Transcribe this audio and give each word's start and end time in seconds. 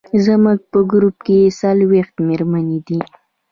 زموږ 0.25 0.59
په 0.71 0.79
ګروپ 0.91 1.15
کې 1.25 1.55
څلوېښت 1.59 2.15
مېرمنې 2.27 2.79
دي. 2.87 2.99